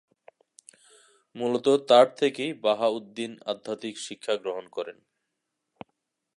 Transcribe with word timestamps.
মূলত 1.35 1.67
তার 1.89 2.07
থেকেই 2.15 2.51
বাহা-উদ-দিন 2.63 3.31
আধ্যাত্মিক 3.45 3.95
শিক্ষা 3.97 4.33
গ্রহণ 4.35 4.65
করেন। 4.67 4.97